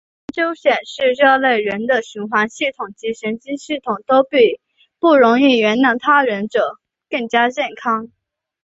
[0.35, 4.59] 有研究显示这类人的循环系统及神经系统都比
[4.97, 8.09] 不容易原谅他人者更加健康。